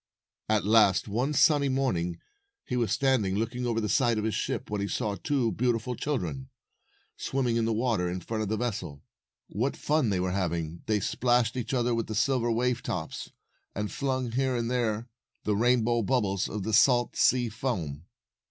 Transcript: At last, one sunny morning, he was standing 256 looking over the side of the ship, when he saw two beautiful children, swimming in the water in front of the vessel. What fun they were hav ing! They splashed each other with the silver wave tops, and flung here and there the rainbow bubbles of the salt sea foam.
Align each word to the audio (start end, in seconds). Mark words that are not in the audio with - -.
At 0.49 0.65
last, 0.65 1.07
one 1.07 1.31
sunny 1.31 1.69
morning, 1.69 2.19
he 2.65 2.75
was 2.75 2.91
standing 2.91 3.35
256 3.35 3.39
looking 3.61 3.67
over 3.69 3.79
the 3.79 3.87
side 3.87 4.17
of 4.17 4.23
the 4.23 4.31
ship, 4.31 4.71
when 4.71 4.81
he 4.81 4.87
saw 4.87 5.13
two 5.15 5.51
beautiful 5.51 5.93
children, 5.95 6.49
swimming 7.17 7.55
in 7.55 7.65
the 7.65 7.71
water 7.71 8.09
in 8.09 8.19
front 8.19 8.41
of 8.41 8.49
the 8.49 8.57
vessel. 8.57 9.03
What 9.49 9.77
fun 9.77 10.09
they 10.09 10.19
were 10.19 10.31
hav 10.31 10.53
ing! 10.55 10.81
They 10.87 11.01
splashed 11.01 11.55
each 11.55 11.71
other 11.75 11.93
with 11.93 12.07
the 12.07 12.15
silver 12.15 12.51
wave 12.51 12.81
tops, 12.81 13.29
and 13.75 13.91
flung 13.91 14.31
here 14.31 14.55
and 14.55 14.71
there 14.71 15.07
the 15.43 15.55
rainbow 15.55 16.01
bubbles 16.01 16.49
of 16.49 16.63
the 16.63 16.73
salt 16.73 17.15
sea 17.15 17.47
foam. 17.49 18.05